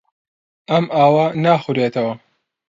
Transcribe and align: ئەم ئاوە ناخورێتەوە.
ئەم 0.71 0.85
ئاوە 0.95 1.25
ناخورێتەوە. 1.43 2.13